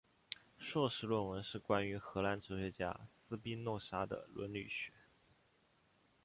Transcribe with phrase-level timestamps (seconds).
[0.57, 4.91] 硕士论文是关于荷兰哲学家斯宾诺莎的伦理学。